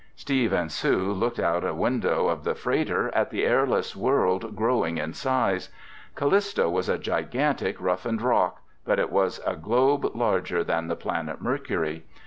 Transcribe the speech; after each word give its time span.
Steve 0.15 0.51
and 0.51 0.71
Sue 0.71 1.11
looked 1.13 1.37
out 1.39 1.63
a 1.63 1.75
window 1.75 2.27
of 2.27 2.43
the 2.43 2.55
freighter 2.55 3.13
at 3.13 3.29
the 3.29 3.45
airless 3.45 3.95
world 3.95 4.55
growing 4.55 4.97
in 4.97 5.13
size. 5.13 5.69
Callisto 6.15 6.67
was 6.67 6.89
a 6.89 6.97
gigantic 6.97 7.79
roughened 7.79 8.23
rock, 8.23 8.63
but 8.83 8.97
it 8.97 9.11
was 9.11 9.39
a 9.45 9.55
globe 9.55 10.15
larger 10.15 10.63
than 10.63 10.87
the 10.87 10.95
planet 10.95 11.39
Mercury. 11.39 12.03